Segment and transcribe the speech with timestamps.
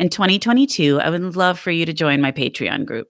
[0.00, 3.08] In 2022, I would love for you to join my Patreon group.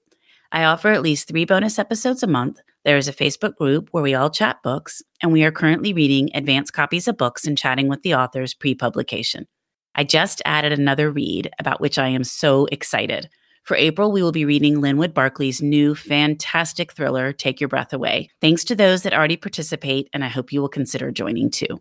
[0.50, 2.58] I offer at least three bonus episodes a month.
[2.84, 6.30] There is a Facebook group where we all chat books, and we are currently reading
[6.34, 9.46] advanced copies of books and chatting with the authors pre publication.
[9.94, 13.28] I just added another read about which I am so excited.
[13.62, 18.30] For April, we will be reading Linwood Barclay's new fantastic thriller, Take Your Breath Away.
[18.40, 21.80] Thanks to those that already participate, and I hope you will consider joining too.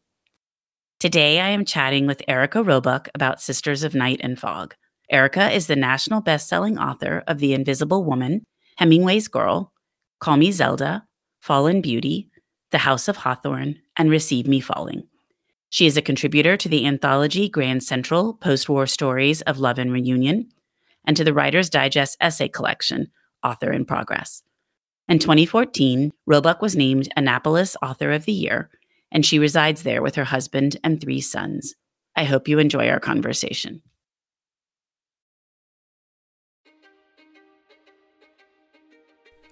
[0.99, 4.75] Today, I am chatting with Erika Robuck about Sisters of Night and Fog.
[5.09, 8.45] Erika is the national best-selling author of The Invisible Woman,
[8.77, 9.73] Hemingway's Girl,
[10.19, 11.05] Call Me Zelda,
[11.39, 12.29] Fallen Beauty,
[12.71, 15.07] The House of Hawthorne, and Receive Me Falling.
[15.69, 19.91] She is a contributor to the anthology Grand Central Post War Stories of Love and
[19.91, 20.49] Reunion
[21.05, 23.09] and to the Writer's Digest essay collection,
[23.43, 24.43] Author in Progress.
[25.07, 28.69] In 2014, Robuck was named Annapolis Author of the Year,
[29.11, 31.73] and she resides there with her husband and three sons.
[32.15, 33.81] I hope you enjoy our conversation.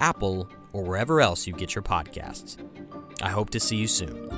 [0.00, 2.56] Apple, or wherever else you get your podcasts.
[3.22, 4.30] I hope to see you soon.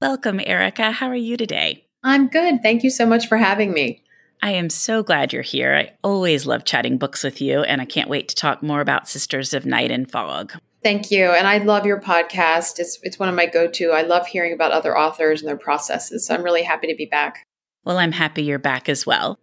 [0.00, 0.92] Welcome, Erika.
[0.92, 1.86] How are you today?
[2.04, 2.62] I'm good.
[2.62, 4.04] Thank you so much for having me.
[4.42, 5.74] I am so glad you're here.
[5.74, 9.08] I always love chatting books with you, and I can't wait to talk more about
[9.08, 10.52] Sisters of Night and Fog.
[10.86, 11.32] Thank you.
[11.32, 12.78] And I love your podcast.
[12.78, 13.90] It's, it's one of my go to.
[13.90, 16.24] I love hearing about other authors and their processes.
[16.24, 17.44] So I'm really happy to be back.
[17.82, 19.36] Well, I'm happy you're back as well.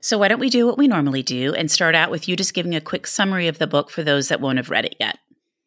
[0.00, 2.52] So, why don't we do what we normally do and start out with you just
[2.52, 5.16] giving a quick summary of the book for those that won't have read it yet?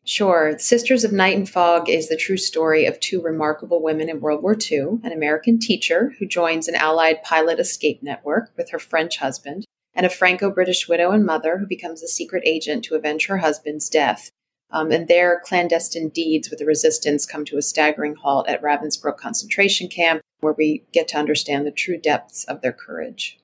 [0.05, 0.53] Sure.
[0.59, 4.43] Sisters of Night and Fog is the true story of two remarkable women in World
[4.43, 9.17] War II an American teacher who joins an Allied pilot escape network with her French
[9.17, 13.25] husband, and a Franco British widow and mother who becomes a secret agent to avenge
[13.25, 14.29] her husband's death.
[14.73, 19.17] Um, and their clandestine deeds with the resistance come to a staggering halt at Ravensbrück
[19.17, 23.39] concentration camp, where we get to understand the true depths of their courage.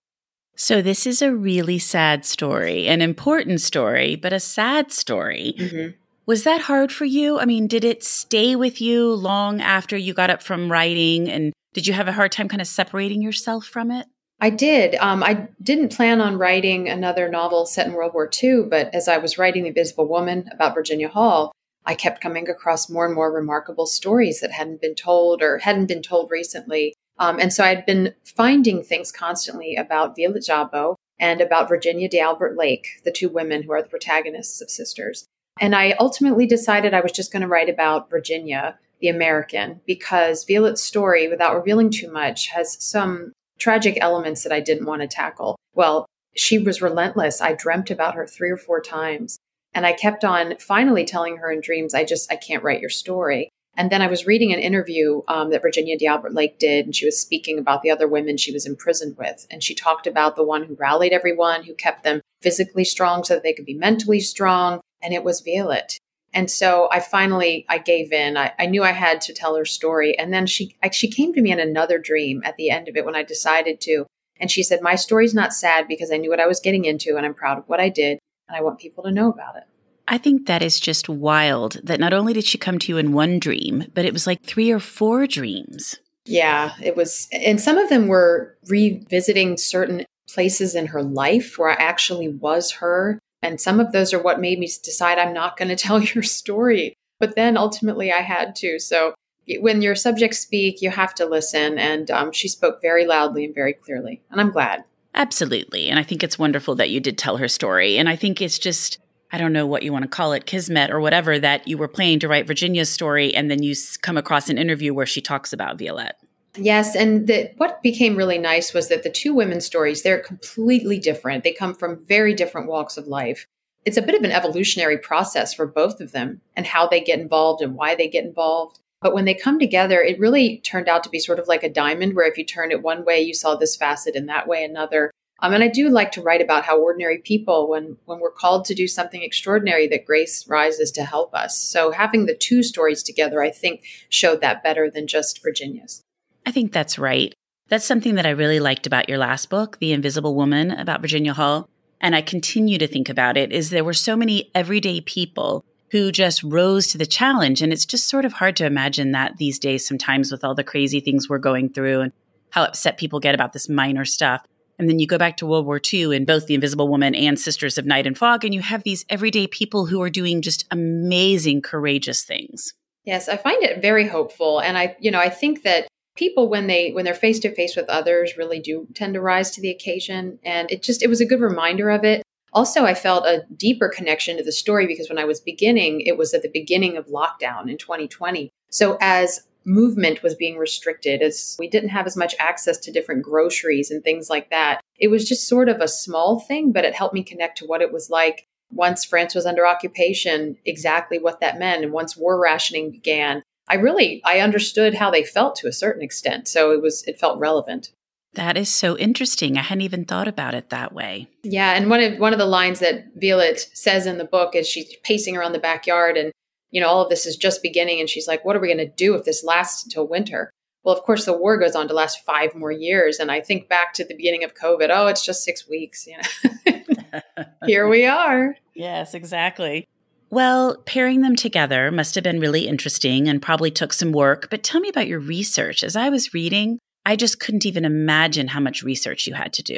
[0.56, 5.54] So, this is a really sad story, an important story, but a sad story.
[5.58, 5.92] Mm-hmm.
[6.26, 7.40] Was that hard for you?
[7.40, 11.30] I mean, did it stay with you long after you got up from writing?
[11.30, 14.08] And did you have a hard time kind of separating yourself from it?
[14.42, 14.96] I did.
[14.96, 19.08] Um, I didn't plan on writing another novel set in World War II, but as
[19.08, 21.52] I was writing The Invisible Woman about Virginia Hall,
[21.86, 25.88] I kept coming across more and more remarkable stories that hadn't been told or hadn't
[25.88, 26.94] been told recently.
[27.18, 32.56] Um, and so I'd been finding things constantly about Violet Szabo and about Virginia d'Albert
[32.56, 35.26] Lake, the two women who are the protagonists of Sisters.
[35.60, 40.46] And I ultimately decided I was just going to write about Virginia, the American, because
[40.46, 45.08] Violet's story, without revealing too much, has some tragic elements that I didn't want to
[45.08, 45.58] tackle.
[45.74, 47.42] Well, she was relentless.
[47.42, 49.38] I dreamt about her three or four times.
[49.74, 52.90] And I kept on finally telling her in dreams, I just, I can't write your
[52.90, 53.50] story.
[53.78, 57.06] And then I was reading an interview um, that Virginia D'Albert Lake did, and she
[57.06, 59.48] was speaking about the other women she was imprisoned with.
[59.52, 63.36] And she talked about the one who rallied everyone, who kept them physically strong so
[63.36, 65.98] that they could be mentally strong, and it was Violet.
[66.34, 68.38] And so I finally I gave in.
[68.38, 70.18] I, I knew I had to tell her story.
[70.18, 72.96] And then she I, she came to me in another dream at the end of
[72.96, 74.06] it when I decided to.
[74.40, 77.18] And she said, My story's not sad because I knew what I was getting into
[77.18, 78.20] and I'm proud of what I did.
[78.48, 79.64] and I want people to know about it.
[80.08, 83.14] I think that is just wild that not only did she come to you in
[83.14, 86.00] one dream, but it was like three or four dreams.
[86.26, 87.28] Yeah, it was.
[87.32, 92.72] And some of them were revisiting certain places in her life where I actually was
[92.74, 93.20] her.
[93.42, 96.24] And some of those are what made me decide I'm not going to tell your
[96.24, 96.94] story.
[97.20, 98.80] But then ultimately I had to.
[98.80, 99.14] So
[99.60, 101.78] when your subjects speak, you have to listen.
[101.78, 104.22] And um, she spoke very loudly and very clearly.
[104.32, 104.84] And I'm glad.
[105.16, 105.90] Absolutely.
[105.90, 107.98] And I think it's wonderful that you did tell her story.
[107.98, 109.00] And I think it's just,
[109.32, 111.88] I don't know what you want to call it, kismet or whatever, that you were
[111.88, 115.52] planning to write Virginia's story and then you come across an interview where she talks
[115.52, 116.20] about Violette.
[116.62, 121.00] Yes, and the, what became really nice was that the two women's stories, they're completely
[121.00, 121.44] different.
[121.44, 123.46] They come from very different walks of life.
[123.86, 127.20] It's a bit of an evolutionary process for both of them and how they get
[127.20, 128.80] involved and why they get involved.
[129.02, 131.70] But when they come together, it really turned out to be sort of like a
[131.70, 134.66] diamond where if you turn it one way, you saw this facet and that way
[134.66, 135.12] another.
[135.42, 138.66] Um, and I do like to write about how ordinary people, when when we're called
[138.66, 141.58] to do something extraordinary, that grace rises to help us.
[141.58, 146.04] So having the two stories together, I think, showed that better than just Virginia's.
[146.46, 147.34] I think that's right.
[147.70, 151.34] That's something that I really liked about your last book, The Invisible Woman, about Virginia
[151.34, 151.70] Hall.
[152.02, 156.12] And I continue to think about it is there were so many everyday people who
[156.12, 157.62] just rose to the challenge.
[157.62, 160.64] And it's just sort of hard to imagine that these days, sometimes with all the
[160.64, 162.12] crazy things we're going through and
[162.52, 164.44] how upset people get about this minor stuff.
[164.78, 167.38] And then you go back to World War II in both The Invisible Woman and
[167.38, 170.66] Sisters of Night and Fog, and you have these everyday people who are doing just
[170.72, 172.74] amazing, courageous things.
[173.04, 174.60] Yes, I find it very hopeful.
[174.62, 175.90] And I, you know, I think that
[176.20, 179.50] people when they when they're face to face with others really do tend to rise
[179.52, 180.38] to the occasion.
[180.44, 182.22] And it just it was a good reminder of it.
[182.52, 186.18] Also i felt a deeper connection to the story because when i was beginning it
[186.18, 191.56] was at the beginning of lockdown in 2020 so as movement was being restricted as
[191.60, 195.30] we didn't have as much access to different groceries and things like that it was
[195.30, 198.10] just sort of a small thing but it helped me connect to what it was
[198.10, 201.84] like once france was under occupation exactly what that meant.
[201.84, 206.02] And once war rationing began I really I understood how they felt to a certain
[206.02, 206.48] extent.
[206.48, 207.92] So it was it felt relevant.
[208.34, 209.58] That is so interesting.
[209.58, 211.28] I hadn't even thought about it that way.
[211.44, 214.68] Yeah, and one of one of the lines that Violet says in the book is
[214.68, 216.32] she's pacing around the backyard and
[216.72, 218.78] you know all of this is just beginning and she's like what are we going
[218.78, 220.52] to do if this lasts until winter?
[220.84, 223.68] Well, of course the war goes on to last 5 more years and I think
[223.68, 227.22] back to the beginning of COVID, oh, it's just 6 weeks, you know.
[227.66, 228.56] Here we are.
[228.76, 229.90] Yes, exactly.
[230.32, 234.62] Well, pairing them together must have been really interesting and probably took some work, but
[234.62, 235.84] tell me about your research.
[235.84, 239.64] As I was reading, I just couldn't even imagine how much research you had to
[239.64, 239.78] do.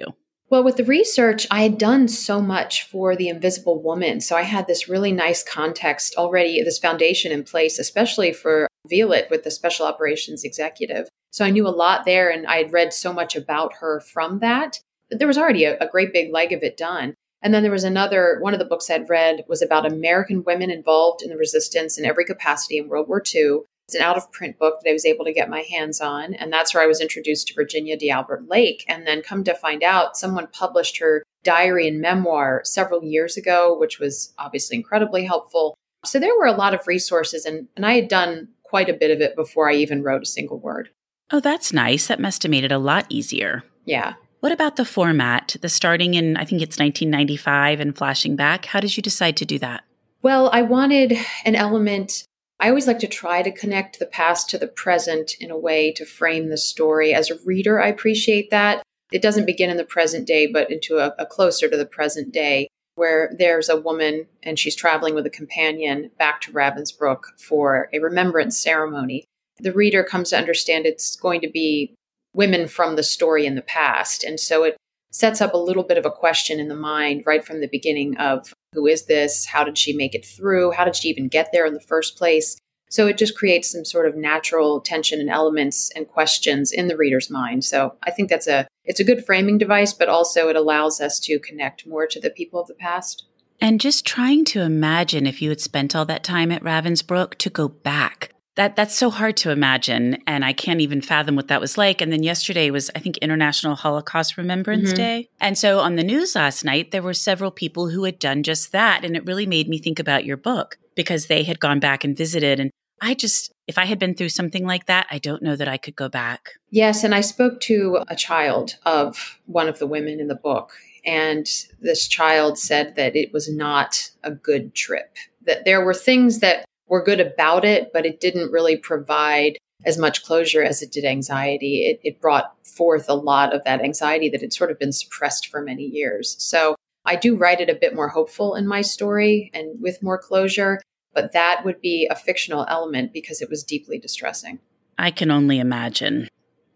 [0.49, 4.19] Well, with the research, I had done so much for The Invisible Woman.
[4.19, 9.29] So I had this really nice context already, this foundation in place, especially for Violette
[9.29, 11.07] with the Special Operations Executive.
[11.31, 14.39] So I knew a lot there and I had read so much about her from
[14.39, 14.79] that.
[15.09, 17.13] But There was already a, a great big leg of it done.
[17.41, 20.69] And then there was another, one of the books I'd read was about American women
[20.69, 23.59] involved in the resistance in every capacity in World War II.
[23.87, 26.33] It's an out of print book that I was able to get my hands on.
[26.35, 28.85] And that's where I was introduced to Virginia d'Albert Lake.
[28.87, 33.75] And then come to find out, someone published her diary and memoir several years ago,
[33.77, 35.75] which was obviously incredibly helpful.
[36.05, 39.11] So there were a lot of resources, and, and I had done quite a bit
[39.11, 40.89] of it before I even wrote a single word.
[41.31, 42.07] Oh, that's nice.
[42.07, 43.63] That must have made it a lot easier.
[43.85, 44.13] Yeah.
[44.41, 48.65] What about the format, the starting in, I think it's 1995 and flashing back?
[48.65, 49.83] How did you decide to do that?
[50.23, 52.25] Well, I wanted an element.
[52.59, 55.91] I always like to try to connect the past to the present in a way
[55.93, 57.13] to frame the story.
[57.13, 58.81] As a reader, I appreciate that.
[59.11, 62.33] It doesn't begin in the present day, but into a, a closer to the present
[62.33, 67.89] day where there's a woman and she's traveling with a companion back to Ravensbrück for
[67.93, 69.23] a remembrance ceremony.
[69.59, 71.93] The reader comes to understand it's going to be
[72.33, 74.23] women from the story in the past.
[74.23, 74.77] And so it
[75.11, 78.17] sets up a little bit of a question in the mind right from the beginning
[78.17, 79.45] of who is this?
[79.45, 80.71] How did she make it through?
[80.71, 82.57] How did she even get there in the first place?
[82.89, 86.97] So it just creates some sort of natural tension and elements and questions in the
[86.97, 87.63] reader's mind.
[87.63, 91.19] So I think that's a it's a good framing device, but also it allows us
[91.21, 93.25] to connect more to the people of the past.
[93.61, 97.49] And just trying to imagine if you had spent all that time at Ravensbrück to
[97.49, 101.59] go back that that's so hard to imagine and i can't even fathom what that
[101.59, 101.99] was like.
[101.99, 104.97] And then yesterday was i think international holocaust remembrance mm-hmm.
[104.97, 105.29] day.
[105.39, 108.71] And so on the news last night there were several people who had done just
[108.71, 112.03] that and it really made me think about your book because they had gone back
[112.03, 112.69] and visited and
[113.01, 115.77] i just if i had been through something like that i don't know that i
[115.77, 116.51] could go back.
[116.69, 120.73] Yes and i spoke to a child of one of the women in the book
[121.03, 121.47] and
[121.79, 126.63] this child said that it was not a good trip that there were things that
[126.91, 131.05] were good about it, but it didn't really provide as much closure as it did
[131.05, 131.85] anxiety.
[131.85, 135.47] It, it brought forth a lot of that anxiety that had sort of been suppressed
[135.47, 136.35] for many years.
[136.37, 140.17] So I do write it a bit more hopeful in my story and with more
[140.17, 140.81] closure,
[141.13, 144.59] but that would be a fictional element because it was deeply distressing.
[144.99, 146.27] I can only imagine.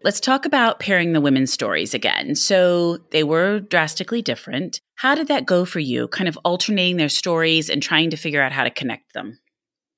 [0.02, 2.34] Let's talk about pairing the women's stories again.
[2.36, 4.80] So they were drastically different.
[4.94, 8.42] How did that go for you, kind of alternating their stories and trying to figure
[8.42, 9.38] out how to connect them?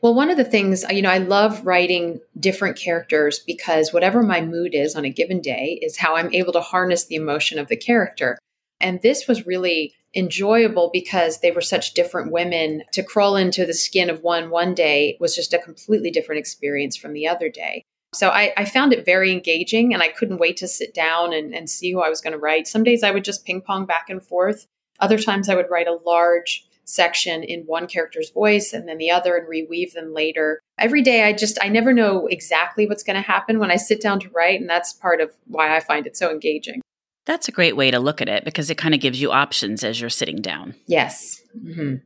[0.01, 4.41] Well, one of the things, you know, I love writing different characters because whatever my
[4.41, 7.67] mood is on a given day is how I'm able to harness the emotion of
[7.67, 8.39] the character.
[8.81, 12.85] And this was really enjoyable because they were such different women.
[12.93, 16.97] To crawl into the skin of one one day was just a completely different experience
[16.97, 17.83] from the other day.
[18.15, 21.53] So I, I found it very engaging and I couldn't wait to sit down and,
[21.53, 22.69] and see who I was going to write.
[22.69, 24.67] Some days I would just ping pong back and forth.
[25.01, 29.11] Other times I would write a large section in one character's voice and then the
[29.11, 30.61] other and reweave them later.
[30.79, 34.01] Every day I just I never know exactly what's going to happen when I sit
[34.01, 36.81] down to write and that's part of why I find it so engaging.
[37.27, 39.85] That's a great way to look at it because it kind of gives you options
[39.85, 40.75] as you're sitting down.
[40.87, 41.43] Yes.
[41.57, 41.97] Mm-hmm.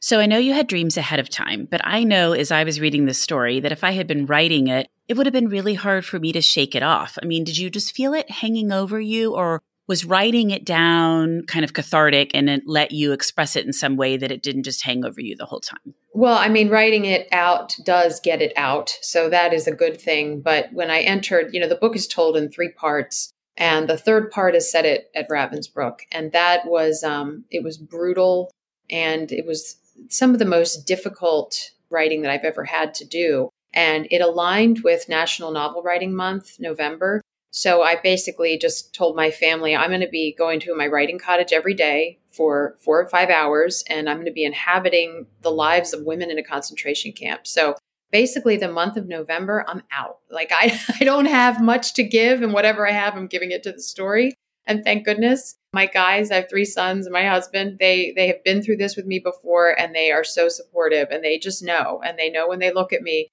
[0.00, 2.80] So I know you had dreams ahead of time, but I know as I was
[2.80, 5.74] reading this story that if I had been writing it, it would have been really
[5.74, 7.16] hard for me to shake it off.
[7.22, 11.42] I mean, did you just feel it hanging over you or was writing it down
[11.46, 14.62] kind of cathartic and it let you express it in some way that it didn't
[14.62, 15.94] just hang over you the whole time?
[16.12, 18.96] Well, I mean, writing it out does get it out.
[19.02, 20.40] So that is a good thing.
[20.40, 23.30] But when I entered, you know, the book is told in three parts.
[23.56, 26.00] And the third part is set at, at Ravensbrück.
[26.10, 28.50] And that was, um, it was brutal
[28.90, 29.76] and it was
[30.08, 33.50] some of the most difficult writing that I've ever had to do.
[33.72, 37.20] And it aligned with National Novel Writing Month, November.
[37.56, 41.20] So I basically just told my family I'm going to be going to my writing
[41.20, 45.52] cottage every day for four or five hours, and I'm going to be inhabiting the
[45.52, 47.46] lives of women in a concentration camp.
[47.46, 47.76] So
[48.10, 50.18] basically, the month of November, I'm out.
[50.32, 53.62] Like I, I don't have much to give, and whatever I have, I'm giving it
[53.62, 54.34] to the story.
[54.66, 58.42] And thank goodness, my guys, I have three sons and my husband, they they have
[58.42, 62.02] been through this with me before, and they are so supportive, and they just know,
[62.04, 63.28] and they know when they look at me,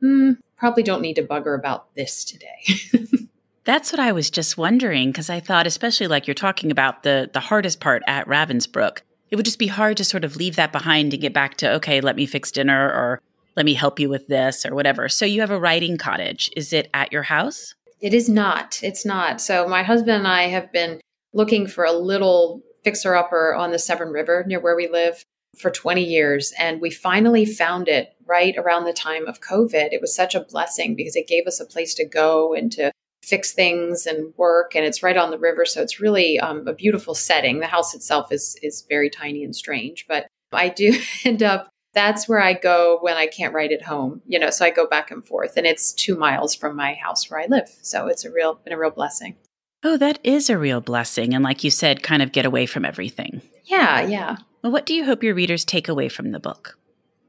[0.00, 3.18] hmm, probably don't need to bugger about this today.
[3.68, 7.28] That's what I was just wondering because I thought, especially like you're talking about the
[7.34, 10.72] the hardest part at Ravensbrück, it would just be hard to sort of leave that
[10.72, 13.20] behind and get back to okay, let me fix dinner or
[13.56, 15.06] let me help you with this or whatever.
[15.10, 16.50] So you have a writing cottage.
[16.56, 17.74] Is it at your house?
[18.00, 18.80] It is not.
[18.82, 19.38] It's not.
[19.38, 21.02] So my husband and I have been
[21.34, 25.22] looking for a little fixer upper on the Severn River near where we live
[25.58, 29.92] for 20 years and we finally found it right around the time of COVID.
[29.92, 32.92] It was such a blessing because it gave us a place to go and to
[33.22, 36.72] fix things and work and it's right on the river so it's really um, a
[36.72, 37.60] beautiful setting.
[37.60, 42.28] The house itself is is very tiny and strange but i do end up that's
[42.28, 45.10] where i go when i can't write at home you know so i go back
[45.10, 48.30] and forth and it's two miles from my house where i live so it's a
[48.30, 49.36] real been a real blessing.
[49.84, 52.84] Oh that is a real blessing and like you said kind of get away from
[52.84, 53.42] everything.
[53.64, 54.36] Yeah yeah.
[54.62, 56.78] Well what do you hope your readers take away from the book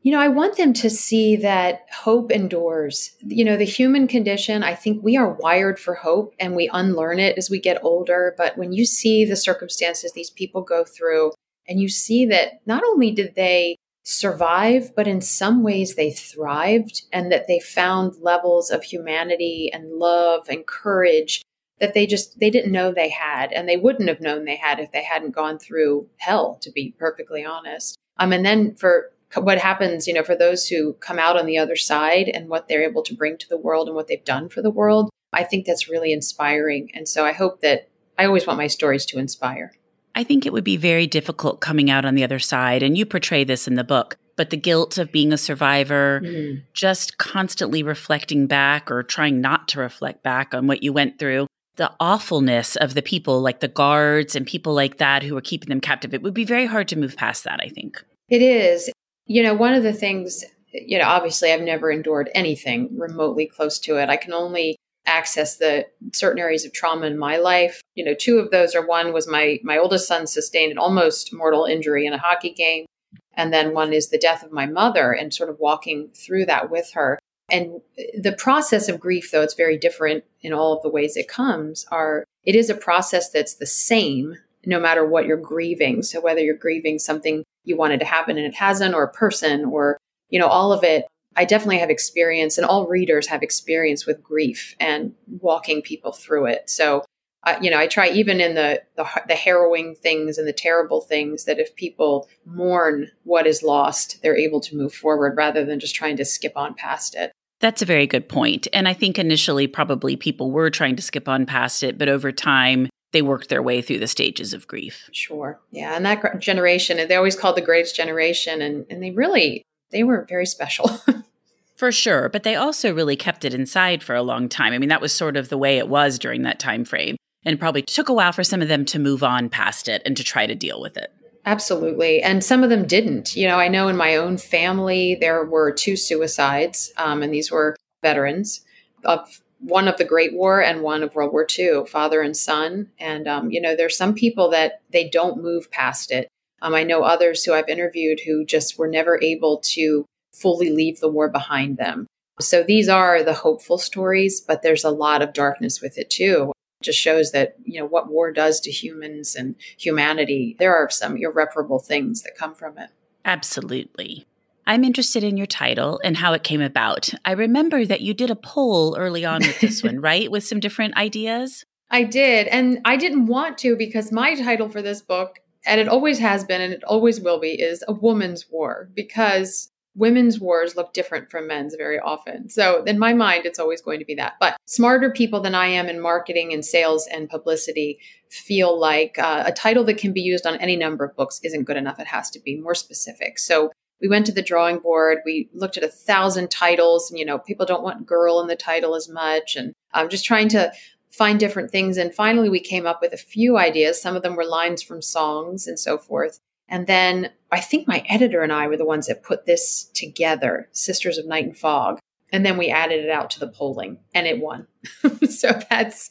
[0.01, 3.11] you know, I want them to see that hope endures.
[3.21, 7.19] You know, the human condition, I think we are wired for hope and we unlearn
[7.19, 8.33] it as we get older.
[8.37, 11.33] But when you see the circumstances these people go through,
[11.67, 17.03] and you see that not only did they survive, but in some ways they thrived
[17.13, 21.43] and that they found levels of humanity and love and courage
[21.79, 24.79] that they just they didn't know they had and they wouldn't have known they had
[24.79, 29.59] if they hadn't gone through hell to be perfectly honest um and then for what
[29.59, 32.83] happens, you know, for those who come out on the other side and what they're
[32.83, 35.65] able to bring to the world and what they've done for the world, I think
[35.65, 36.89] that's really inspiring.
[36.93, 39.73] And so I hope that I always want my stories to inspire.
[40.15, 43.05] I think it would be very difficult coming out on the other side, and you
[43.05, 46.61] portray this in the book, but the guilt of being a survivor, mm.
[46.73, 51.47] just constantly reflecting back or trying not to reflect back on what you went through,
[51.75, 55.69] the awfulness of the people like the guards and people like that who were keeping
[55.69, 56.13] them captive.
[56.13, 58.03] It would be very hard to move past that, I think.
[58.27, 58.91] It is.
[59.29, 60.43] You know, one of the things,
[60.73, 64.09] you know, obviously I've never endured anything remotely close to it.
[64.09, 67.79] I can only access the certain areas of trauma in my life.
[67.93, 71.31] You know, two of those are one was my my oldest son sustained an almost
[71.31, 72.87] mortal injury in a hockey game,
[73.35, 76.71] and then one is the death of my mother and sort of walking through that
[76.71, 77.19] with her.
[77.51, 77.81] And
[78.17, 81.85] the process of grief, though it's very different in all of the ways it comes,
[81.91, 86.03] are it is a process that's the same no matter what you're grieving.
[86.03, 89.65] So whether you're grieving something you wanted to happen and it hasn't, or a person,
[89.65, 89.97] or,
[90.29, 91.05] you know, all of it.
[91.35, 96.47] I definitely have experience, and all readers have experience with grief and walking people through
[96.47, 96.69] it.
[96.69, 97.05] So,
[97.45, 100.99] uh, you know, I try even in the, the the harrowing things and the terrible
[100.99, 105.79] things that if people mourn what is lost, they're able to move forward rather than
[105.79, 107.31] just trying to skip on past it.
[107.61, 108.67] That's a very good point.
[108.73, 112.31] And I think initially, probably people were trying to skip on past it, but over
[112.31, 115.09] time, they worked their way through the stages of grief.
[115.11, 115.59] Sure.
[115.71, 115.95] Yeah.
[115.95, 120.25] And that generation, they always called the greatest generation, and, and they really, they were
[120.29, 120.89] very special.
[121.75, 122.29] for sure.
[122.29, 124.73] But they also really kept it inside for a long time.
[124.73, 127.15] I mean, that was sort of the way it was during that time frame.
[127.45, 130.15] And probably took a while for some of them to move on past it and
[130.17, 131.09] to try to deal with it.
[131.45, 132.21] Absolutely.
[132.21, 133.33] And some of them didn't.
[133.33, 137.49] You know, I know in my own family, there were two suicides, um, and these
[137.49, 138.61] were veterans
[139.05, 142.89] of one of the Great War and one of World War II, father and son.
[142.99, 146.27] And, um, you know, there's some people that they don't move past it.
[146.61, 150.99] Um, I know others who I've interviewed who just were never able to fully leave
[150.99, 152.07] the war behind them.
[152.41, 156.51] So these are the hopeful stories, but there's a lot of darkness with it too.
[156.81, 160.55] It just shows that, you know, what war does to humans and humanity.
[160.57, 162.89] There are some irreparable things that come from it.
[163.25, 164.25] Absolutely.
[164.69, 167.09] I'm interested in your title and how it came about.
[167.25, 170.29] I remember that you did a poll early on with this one, right?
[170.29, 171.65] With some different ideas?
[171.89, 172.45] I did.
[172.45, 176.43] And I didn't want to because my title for this book, and it always has
[176.43, 181.31] been and it always will be, is A Woman's War because women's wars look different
[181.31, 182.47] from men's very often.
[182.47, 184.33] So in my mind, it's always going to be that.
[184.39, 187.97] But smarter people than I am in marketing and sales and publicity
[188.29, 191.63] feel like uh, a title that can be used on any number of books isn't
[191.63, 191.99] good enough.
[191.99, 193.39] It has to be more specific.
[193.39, 193.71] So
[194.01, 195.19] we went to the drawing board.
[195.25, 198.55] We looked at a thousand titles, and you know, people don't want girl in the
[198.55, 200.71] title as much, and I'm just trying to
[201.11, 201.97] find different things.
[201.97, 204.01] And finally, we came up with a few ideas.
[204.01, 206.39] Some of them were lines from songs and so forth.
[206.69, 210.69] And then I think my editor and I were the ones that put this together,
[210.71, 211.99] Sisters of Night and Fog.
[212.31, 214.67] And then we added it out to the polling, and it won.
[215.29, 216.09] so that's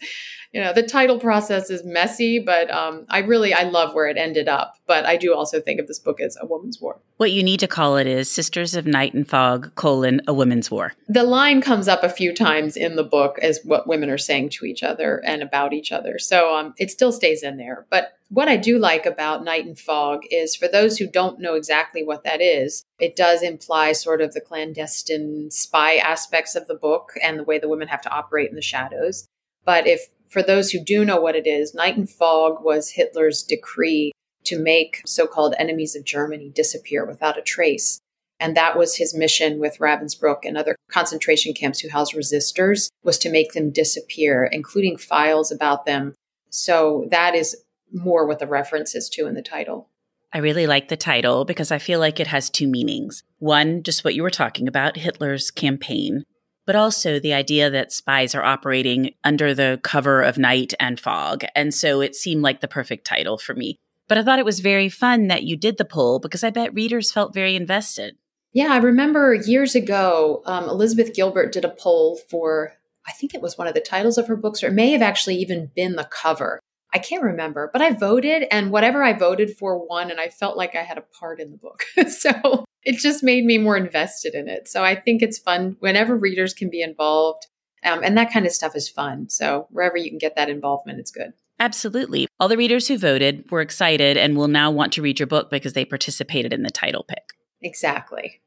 [0.52, 4.16] you know the title process is messy but um, i really i love where it
[4.16, 7.00] ended up but i do also think of this book as a woman's war.
[7.18, 10.70] What you need to call it is sisters of night and fog colon a women's
[10.70, 10.94] war.
[11.08, 14.50] The line comes up a few times in the book as what women are saying
[14.50, 16.18] to each other and about each other.
[16.18, 17.87] So um, it still stays in there.
[17.90, 21.54] But what I do like about Night and Fog is for those who don't know
[21.54, 26.74] exactly what that is, it does imply sort of the clandestine spy aspects of the
[26.74, 29.26] book and the way the women have to operate in the shadows.
[29.64, 33.42] But if for those who do know what it is, Night and Fog was Hitler's
[33.42, 34.12] decree
[34.44, 38.00] to make so called enemies of Germany disappear without a trace.
[38.40, 43.18] And that was his mission with Ravensbrück and other concentration camps who housed resistors was
[43.18, 46.14] to make them disappear, including files about them.
[46.50, 47.56] So that is
[47.92, 49.88] more what the reference is to in the title.
[50.32, 53.22] I really like the title because I feel like it has two meanings.
[53.38, 56.24] One, just what you were talking about, Hitler's campaign,
[56.68, 61.42] but also the idea that spies are operating under the cover of night and fog.
[61.57, 63.78] And so it seemed like the perfect title for me.
[64.07, 66.74] But I thought it was very fun that you did the poll because I bet
[66.74, 68.16] readers felt very invested.
[68.52, 72.74] Yeah, I remember years ago, um, Elizabeth Gilbert did a poll for,
[73.07, 75.00] I think it was one of the titles of her books, or it may have
[75.00, 76.61] actually even been the cover.
[76.92, 80.57] I can't remember, but I voted and whatever I voted for won, and I felt
[80.57, 81.85] like I had a part in the book.
[82.09, 84.68] so it just made me more invested in it.
[84.68, 87.46] So I think it's fun whenever readers can be involved.
[87.85, 89.29] Um, and that kind of stuff is fun.
[89.29, 91.33] So wherever you can get that involvement, it's good.
[91.61, 92.27] Absolutely.
[92.40, 95.51] All the readers who voted were excited and will now want to read your book
[95.51, 97.24] because they participated in the title pick.
[97.61, 98.40] Exactly.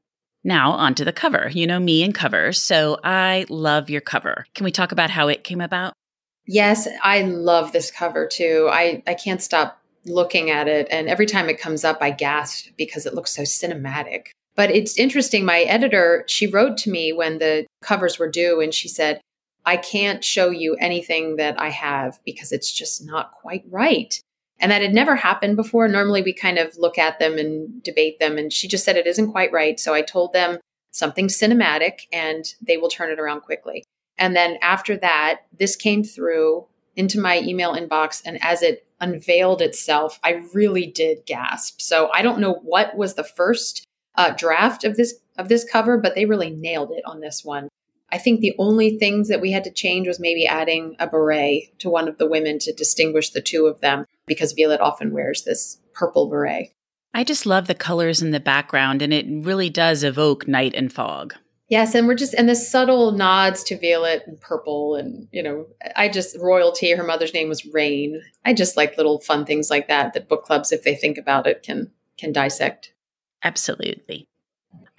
[0.44, 1.50] Now, on to the cover.
[1.54, 4.46] You know me and covers, so I love your cover.
[4.56, 5.94] Can we talk about how it came about?
[6.48, 8.68] Yes, I love this cover too.
[8.72, 10.88] I, I can't stop looking at it.
[10.92, 14.28] And every time it comes up, I gasp because it looks so cinematic.
[14.56, 15.46] But it's interesting.
[15.46, 19.22] My editor, she wrote to me when the covers were due and she said,
[19.66, 24.20] I can't show you anything that I have because it's just not quite right.
[24.60, 25.88] And that had never happened before.
[25.88, 28.38] Normally we kind of look at them and debate them.
[28.38, 29.80] And she just said it isn't quite right.
[29.80, 30.60] So I told them
[30.92, 33.84] something cinematic and they will turn it around quickly.
[34.18, 38.22] And then after that, this came through into my email inbox.
[38.26, 41.82] And as it unveiled itself, I really did gasp.
[41.82, 45.98] So I don't know what was the first uh, draft of this of this cover,
[45.98, 47.70] but they really nailed it on this one.
[48.12, 51.80] I think the only things that we had to change was maybe adding a beret
[51.80, 55.44] to one of the women to distinguish the two of them because Violet often wears
[55.44, 56.74] this purple beret.
[57.14, 60.92] I just love the colors in the background and it really does evoke night and
[60.92, 61.36] fog.
[61.72, 65.68] Yes, and we're just and the subtle nods to violet and purple, and you know,
[65.96, 66.92] I just royalty.
[66.92, 68.22] Her mother's name was Reine.
[68.44, 71.48] I just like little fun things like that that book clubs, if they think about
[71.48, 72.92] it, can can dissect.
[73.42, 74.26] Absolutely.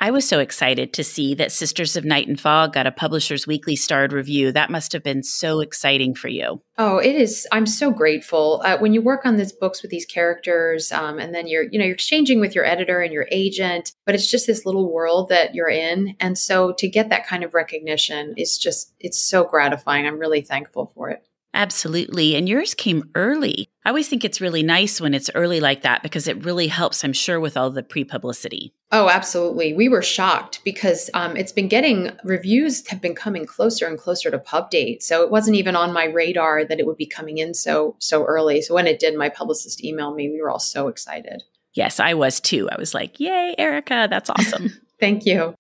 [0.01, 3.47] I was so excited to see that Sisters of Night and Fog got a Publishers
[3.47, 4.51] Weekly starred review.
[4.51, 6.61] That must have been so exciting for you.
[6.77, 7.47] Oh, it is.
[7.53, 8.63] I'm so grateful.
[8.65, 11.79] Uh, when you work on these books with these characters, um, and then you're, you
[11.79, 15.29] know, you're exchanging with your editor and your agent, but it's just this little world
[15.29, 19.45] that you're in, and so to get that kind of recognition is just, it's so
[19.45, 20.07] gratifying.
[20.07, 21.25] I'm really thankful for it.
[21.55, 22.35] Absolutely.
[22.35, 23.69] And yours came early.
[23.85, 27.05] I always think it's really nice when it's early like that because it really helps,
[27.05, 28.73] I'm sure, with all the pre publicity.
[28.91, 29.75] Oh, absolutely.
[29.75, 34.31] We were shocked because um, it's been getting reviews have been coming closer and closer
[34.31, 35.03] to pub date.
[35.03, 38.25] So it wasn't even on my radar that it would be coming in so so
[38.25, 38.63] early.
[38.63, 40.31] So when it did, my publicist emailed me.
[40.31, 41.43] We were all so excited.
[41.75, 42.69] Yes, I was too.
[42.71, 44.07] I was like, "Yay, Erika!
[44.09, 45.55] That's awesome." Thank you.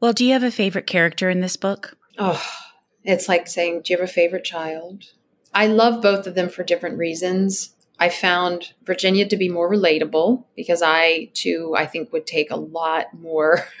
[0.00, 1.96] Well, do you have a favorite character in this book?
[2.18, 2.42] Oh,
[3.02, 5.04] it's like saying, "Do you have a favorite child?"
[5.54, 7.74] I love both of them for different reasons.
[7.98, 12.56] I found Virginia to be more relatable because I too, I think, would take a
[12.56, 13.64] lot more.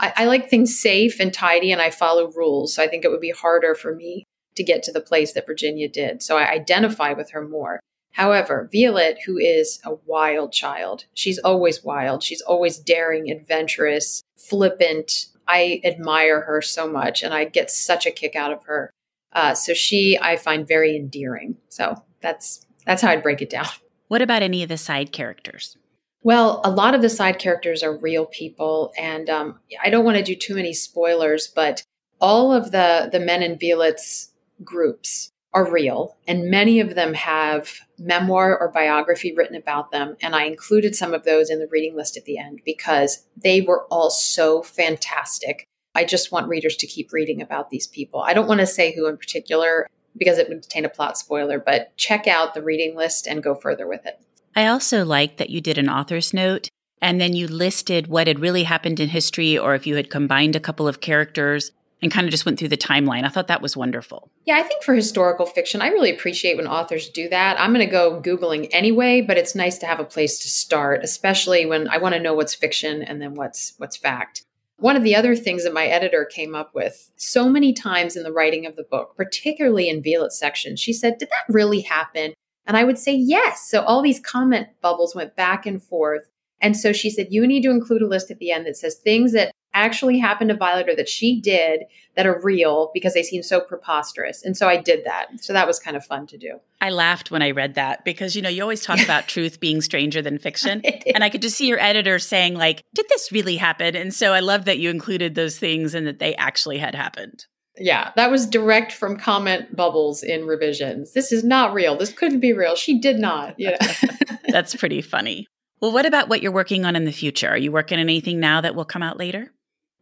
[0.00, 2.74] I, I, like things safe and tidy and I follow rules.
[2.74, 4.24] So I think it would be harder for me
[4.56, 6.22] to get to the place that Virginia did.
[6.22, 7.80] So I identify with her more.
[8.12, 12.24] However, Violet, who is a wild child, she's always wild.
[12.24, 15.26] She's always daring, adventurous, flippant.
[15.46, 18.90] I admire her so much and I get such a kick out of her.
[19.32, 21.56] Uh, so she, I find very endearing.
[21.68, 23.66] So that's that's how I'd break it down.
[24.08, 25.76] What about any of the side characters?
[26.22, 30.16] Well, a lot of the side characters are real people, and um, I don't want
[30.16, 31.82] to do too many spoilers, but
[32.20, 34.32] all of the the men in Violet's
[34.64, 40.16] groups are real, and many of them have memoir or biography written about them.
[40.20, 43.60] And I included some of those in the reading list at the end because they
[43.60, 45.67] were all so fantastic.
[45.98, 48.20] I just want readers to keep reading about these people.
[48.20, 51.58] I don't want to say who in particular because it would contain a plot spoiler,
[51.58, 54.20] but check out the reading list and go further with it.
[54.54, 56.68] I also like that you did an author's note
[57.02, 60.54] and then you listed what had really happened in history or if you had combined
[60.54, 63.24] a couple of characters and kind of just went through the timeline.
[63.24, 64.30] I thought that was wonderful.
[64.44, 67.60] Yeah, I think for historical fiction, I really appreciate when authors do that.
[67.60, 71.02] I'm going to go Googling anyway, but it's nice to have a place to start,
[71.02, 74.44] especially when I want to know what's fiction and then what's what's fact.
[74.78, 78.22] One of the other things that my editor came up with so many times in
[78.22, 82.32] the writing of the book, particularly in Violet's section, she said, Did that really happen?
[82.64, 83.68] And I would say, Yes.
[83.68, 86.28] So all these comment bubbles went back and forth.
[86.60, 88.96] And so she said, You need to include a list at the end that says
[88.96, 91.84] things that actually happened to Violet or that she did
[92.16, 94.42] that are real because they seem so preposterous.
[94.42, 95.26] And so I did that.
[95.40, 96.58] So that was kind of fun to do.
[96.80, 99.80] I laughed when I read that because you know, you always talk about truth being
[99.80, 100.82] stranger than fiction.
[101.14, 104.32] and I could just see your editor saying like, "Did this really happen?" And so
[104.32, 107.46] I love that you included those things and that they actually had happened.
[107.80, 111.12] Yeah, that was direct from comment bubbles in revisions.
[111.12, 111.96] This is not real.
[111.96, 112.74] This couldn't be real.
[112.74, 113.54] She did not.
[113.58, 113.76] Yeah.
[114.48, 115.46] That's pretty funny.
[115.80, 117.48] Well, what about what you're working on in the future?
[117.48, 119.52] Are you working on anything now that will come out later?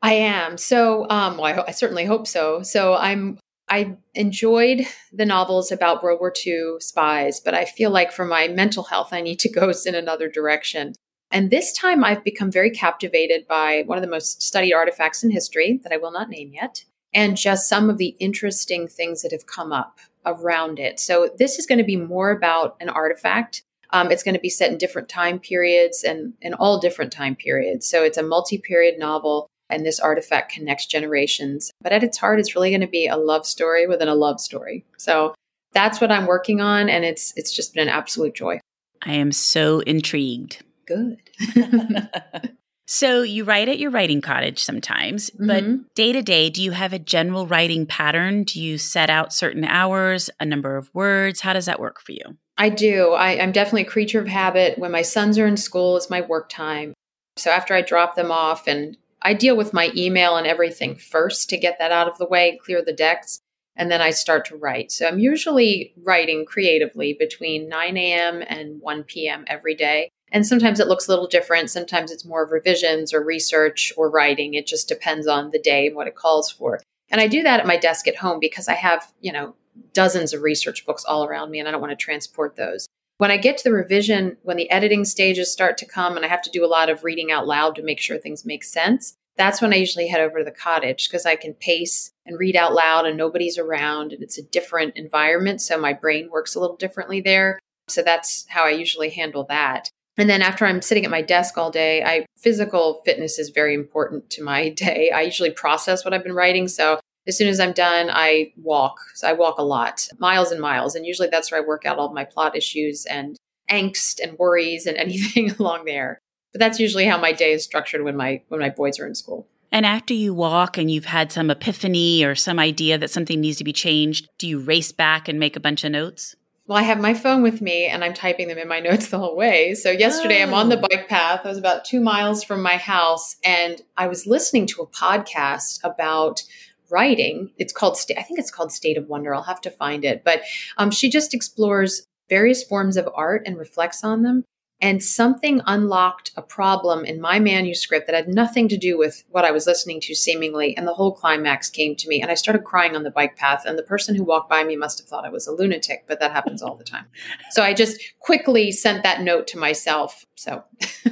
[0.03, 0.57] I am.
[0.57, 2.63] So, um, well, I, ho- I certainly hope so.
[2.63, 3.39] So, I'm.
[3.69, 8.47] I enjoyed the novels about World War II spies, but I feel like for my
[8.47, 10.95] mental health, I need to go in another direction.
[11.33, 15.31] And this time, I've become very captivated by one of the most studied artifacts in
[15.31, 19.33] history that I will not name yet, and just some of the interesting things that
[19.33, 21.01] have come up around it.
[21.01, 23.65] So, this is going to be more about an artifact.
[23.91, 27.37] Um, it's going to be set in different time periods and in all different time
[27.37, 27.89] periods.
[27.89, 31.71] So, it's a multi period novel and this artifact connects generations.
[31.81, 34.41] But at its heart, it's really going to be a love story within a love
[34.41, 34.85] story.
[34.97, 35.35] So
[35.73, 38.61] that's what I'm working on, and it's it's just been an absolute joy.
[39.03, 40.63] I am so intrigued.
[40.87, 41.21] Good.
[42.87, 45.83] so you write at your writing cottage sometimes, but mm-hmm.
[45.95, 48.45] day to day, do you have a general writing pattern?
[48.45, 51.41] Do you set out certain hours, a number of words?
[51.41, 52.37] How does that work for you?
[52.57, 53.13] I do.
[53.13, 54.79] I, I'm definitely a creature of habit.
[54.79, 56.95] When my sons are in school, it's my work time.
[57.37, 61.51] So after I drop them off and I deal with my email and everything first
[61.51, 63.41] to get that out of the way, clear the decks,
[63.75, 64.93] and then I start to write.
[64.93, 68.43] So I'm usually writing creatively between 9 a.m.
[68.47, 69.45] and 1 p.m.
[69.49, 70.11] every day.
[70.33, 71.71] And sometimes it looks a little different.
[71.71, 74.55] Sometimes it's more of revisions or research or writing.
[74.55, 76.81] It just depends on the day and what it calls for.
[77.11, 79.55] And I do that at my desk at home because I have, you know,
[79.93, 82.87] dozens of research books all around me and I don't want to transport those.
[83.19, 86.29] When I get to the revision, when the editing stages start to come and I
[86.29, 89.15] have to do a lot of reading out loud to make sure things make sense,
[89.37, 92.57] that's when I usually head over to the cottage because I can pace and read
[92.57, 95.61] out loud and nobody's around and it's a different environment.
[95.61, 97.59] So my brain works a little differently there.
[97.89, 99.91] So that's how I usually handle that.
[100.19, 103.75] And then after I'm sitting at my desk all day, I physical fitness is very
[103.75, 105.11] important to my day.
[105.11, 106.69] I usually process what I've been writing.
[106.69, 108.99] So as soon as I'm done, I walk.
[109.15, 110.95] So I walk a lot, miles and miles.
[110.95, 113.37] And usually that's where I work out all my plot issues and
[113.71, 116.21] angst and worries and anything along there.
[116.53, 119.15] But that's usually how my day is structured when my when my boys are in
[119.15, 119.47] school.
[119.73, 123.59] And after you walk and you've had some epiphany or some idea that something needs
[123.59, 126.37] to be changed, do you race back and make a bunch of notes?
[126.67, 129.19] Well, I have my phone with me and I'm typing them in my notes the
[129.19, 129.75] whole way.
[129.75, 130.47] So yesterday oh.
[130.47, 130.87] I'm on the oh.
[130.89, 131.43] bike path.
[131.45, 135.81] I was about two miles from my house and I was listening to a podcast
[135.85, 136.43] about
[136.91, 137.51] writing.
[137.59, 139.35] It's called, I think it's called State of Wonder.
[139.35, 140.23] I'll have to find it.
[140.25, 140.43] But
[140.77, 144.45] um, she just explores various forms of art and reflects on them.
[144.81, 149.45] And something unlocked a problem in my manuscript that had nothing to do with what
[149.45, 150.77] I was listening to, seemingly.
[150.77, 152.21] And the whole climax came to me.
[152.21, 153.65] And I started crying on the bike path.
[153.65, 156.21] And the person who walked by me must have thought I was a lunatic, but
[156.21, 157.07] that happens all the time.
[157.51, 160.27] So I just quickly sent that note to myself.
[160.35, 160.65] So.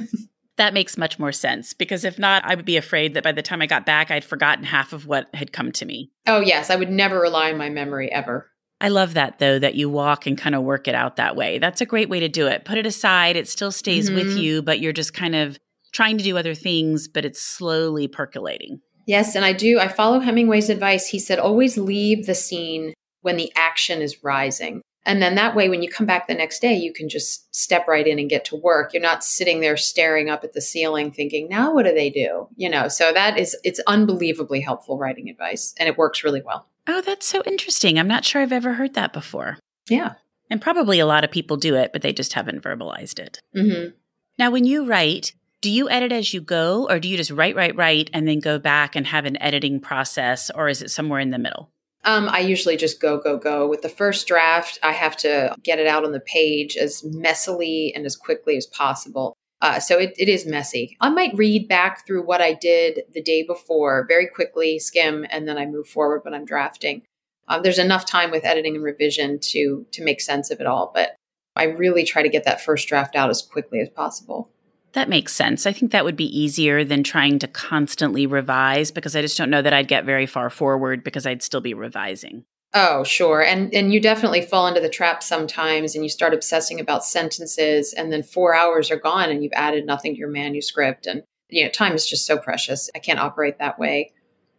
[0.57, 3.41] that makes much more sense because if not, I would be afraid that by the
[3.41, 6.11] time I got back, I'd forgotten half of what had come to me.
[6.27, 6.69] Oh, yes.
[6.69, 8.49] I would never rely on my memory ever.
[8.81, 11.59] I love that though, that you walk and kind of work it out that way.
[11.59, 12.65] That's a great way to do it.
[12.65, 14.15] Put it aside, it still stays mm-hmm.
[14.15, 15.57] with you, but you're just kind of
[15.93, 18.81] trying to do other things, but it's slowly percolating.
[19.07, 19.79] Yes, and I do.
[19.79, 21.07] I follow Hemingway's advice.
[21.07, 24.81] He said, always leave the scene when the action is rising.
[25.05, 27.87] And then that way, when you come back the next day, you can just step
[27.87, 28.91] right in and get to work.
[28.91, 32.47] You're not sitting there staring up at the ceiling thinking, now what do they do?
[32.55, 36.67] You know, so that is, it's unbelievably helpful writing advice and it works really well.
[36.87, 37.97] Oh, that's so interesting.
[37.97, 39.57] I'm not sure I've ever heard that before.
[39.89, 40.13] Yeah.
[40.49, 43.39] And probably a lot of people do it, but they just haven't verbalized it.
[43.55, 43.95] Mm-hmm.
[44.37, 47.55] Now, when you write, do you edit as you go, or do you just write,
[47.55, 51.19] write, write, and then go back and have an editing process, or is it somewhere
[51.19, 51.71] in the middle?
[52.03, 53.67] Um, I usually just go, go, go.
[53.67, 57.91] With the first draft, I have to get it out on the page as messily
[57.95, 59.35] and as quickly as possible.
[59.65, 60.95] Uh, so it, it is messy.
[61.01, 65.47] I might read back through what I did the day before very quickly, skim, and
[65.47, 67.01] then I move forward when I'm drafting.
[67.47, 70.91] Um, there's enough time with editing and revision to to make sense of it all,
[70.93, 71.15] but
[71.55, 74.51] I really try to get that first draft out as quickly as possible.
[74.93, 75.65] That makes sense.
[75.65, 79.49] I think that would be easier than trying to constantly revise because I just don't
[79.49, 82.45] know that I'd get very far forward because I'd still be revising.
[82.77, 83.41] Oh, sure.
[83.41, 87.93] And and you definitely fall into the trap sometimes and you start obsessing about sentences
[87.93, 91.63] and then 4 hours are gone and you've added nothing to your manuscript and you
[91.63, 92.89] know, time is just so precious.
[92.93, 94.11] I can't operate that way.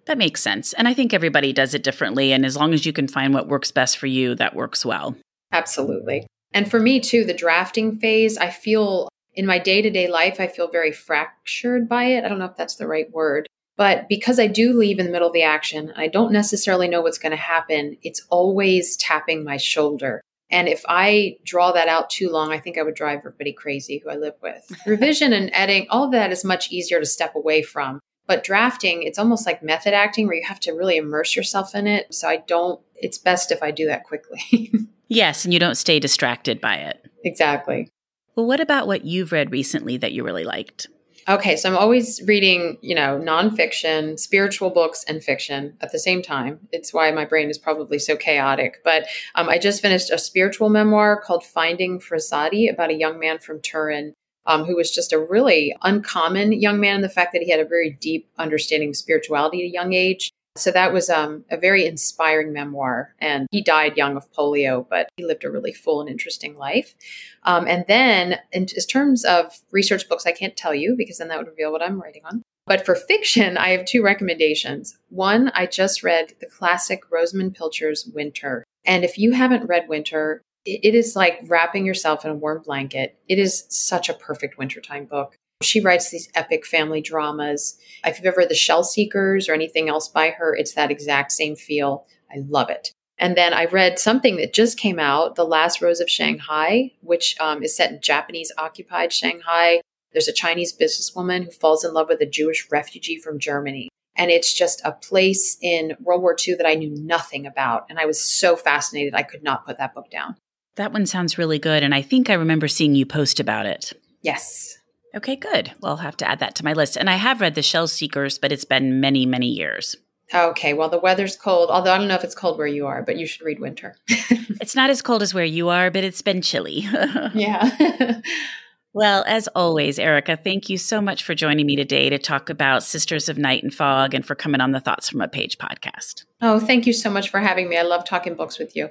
[0.07, 0.73] That makes sense.
[0.73, 3.49] And I think everybody does it differently and as long as you can find what
[3.49, 5.15] works best for you, that works well.
[5.53, 6.27] Absolutely.
[6.55, 10.69] And for me too, the drafting phase, I feel in my day-to-day life, I feel
[10.69, 12.25] very fractured by it.
[12.25, 13.47] I don't know if that's the right word.
[13.77, 17.03] But because I do leave in the middle of the action, I don't necessarily know
[17.03, 20.23] what's going to happen, it's always tapping my shoulder.
[20.51, 23.99] And if I draw that out too long, I think I would drive everybody crazy
[23.99, 24.71] who I live with.
[24.87, 28.01] Revision and editing, all of that is much easier to step away from.
[28.27, 31.87] But drafting, it's almost like method acting where you have to really immerse yourself in
[31.87, 32.13] it.
[32.15, 34.73] So I don't, it's best if I do that quickly.
[35.09, 37.05] yes, and you don't stay distracted by it.
[37.25, 37.89] Exactly.
[38.35, 40.89] Well, what about what you've read recently that you really liked?
[41.29, 46.23] Okay, so I'm always reading, you know, nonfiction, spiritual books, and fiction at the same
[46.23, 46.61] time.
[46.71, 48.81] It's why my brain is probably so chaotic.
[48.85, 53.41] But um, I just finished a spiritual memoir called Finding Frassati about a young man
[53.41, 54.15] from Turin
[54.47, 57.61] um, who was just a really uncommon young man in the fact that he had
[57.61, 60.33] a very deep understanding of spirituality at a young age.
[60.59, 63.15] So that was um, a very inspiring memoir.
[63.19, 66.95] And he died young of polio, but he lived a really full and interesting life.
[67.43, 71.39] Um, and then, in terms of research books, I can't tell you because then that
[71.39, 72.43] would reveal what I'm writing on.
[72.67, 74.99] But for fiction, I have two recommendations.
[75.09, 78.65] One, I just read the classic Rosamunde Pilcher's Winter.
[78.85, 83.17] And if you haven't read Winter, it is like wrapping yourself in a warm blanket.
[83.29, 85.37] It is such a perfect wintertime book.
[85.63, 87.79] She writes these epic family dramas.
[88.05, 91.33] If you've ever read The Shell Seekers or anything else by her, it's that exact
[91.33, 92.07] same feel.
[92.31, 92.93] I love it.
[93.19, 97.37] And then I read something that just came out, The Last Rose of Shanghai, which
[97.41, 99.81] um, is set in Japanese occupied Shanghai.
[100.13, 103.89] There's a Chinese businesswoman who falls in love with a Jewish refugee from Germany.
[104.17, 107.87] And it's just a place in World War II that I knew nothing about.
[107.89, 110.37] And I was so fascinated, I could not put that book down.
[110.77, 111.83] That one sounds really good.
[111.83, 113.95] And I think I remember seeing you post about it.
[114.23, 114.79] Yes.
[115.17, 115.73] Okay, good.
[115.81, 116.97] Well, I'll have to add that to my list.
[116.97, 119.97] And I have read The Shell Seekers, but it's been many, many years.
[120.35, 123.03] Okay, well, the weather's cold, although I don't know if it's cold where you are,
[123.03, 123.97] but you should read Winter.
[124.09, 126.81] it's not as cold as where you are, but it's been chilly.
[127.35, 128.21] yeah.
[128.93, 132.83] well, as always, Erika, thank you so much for joining me today to talk about
[132.83, 136.25] Sisters of Night and Fog and for coming on the Thoughts from a Page podcast.
[136.43, 137.79] Oh, thank you so much for having me.
[137.79, 138.91] I love talking books with you.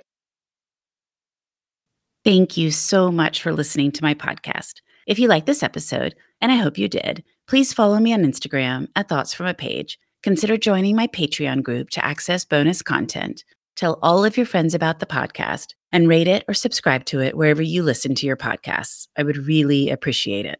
[2.24, 4.82] Thank you so much for listening to my podcast.
[5.06, 8.88] If you liked this episode, and I hope you did, please follow me on Instagram
[8.96, 10.00] at Thoughts from a Page.
[10.24, 13.44] Consider joining my Patreon group to access bonus content.
[13.76, 17.38] Tell all of your friends about the podcast and rate it or subscribe to it
[17.38, 19.08] wherever you listen to your podcasts.
[19.16, 20.60] I would really appreciate it.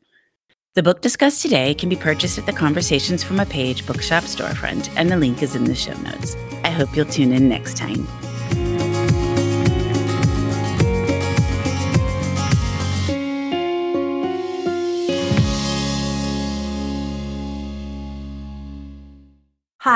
[0.76, 4.94] The book discussed today can be purchased at the Conversations from a Page bookshop storefront,
[4.96, 6.36] and the link is in the show notes.
[6.64, 8.08] I hope you'll tune in next time.